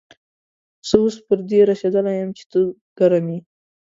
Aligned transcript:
زه 0.87 0.95
اوس 1.01 1.15
پر 1.27 1.39
دې 1.49 1.59
رسېدلی 1.69 2.13
يم 2.19 2.29
چې 2.37 2.43
ته 2.51 2.59
ګرم 2.97 3.25
يې. 3.33 3.39